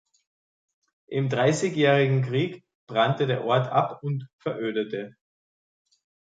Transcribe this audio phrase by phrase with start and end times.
[1.05, 5.15] Im Dreißigjährigen Krieg brannte der Ort ab und verödete.